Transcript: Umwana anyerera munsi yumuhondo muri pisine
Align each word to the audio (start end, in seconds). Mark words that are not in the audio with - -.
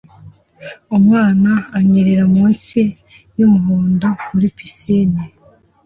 Umwana 0.97 1.51
anyerera 1.77 2.23
munsi 2.35 2.79
yumuhondo 3.37 4.07
muri 4.31 4.47
pisine 4.57 5.21